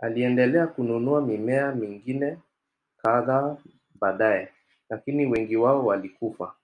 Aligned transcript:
Aliendelea 0.00 0.66
kununua 0.66 1.20
mimea 1.20 1.72
mingine 1.74 2.38
kadhaa 2.96 3.56
baadaye, 4.00 4.48
lakini 4.90 5.26
wengi 5.26 5.56
wao 5.56 5.86
walikufa. 5.86 6.54